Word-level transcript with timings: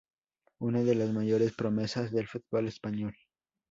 Una 0.57 0.81
de 0.81 0.95
las 0.95 1.11
mayores 1.13 1.53
promesas 1.53 2.11
del 2.11 2.25
fútbol 2.27 2.67
español. 2.67 3.13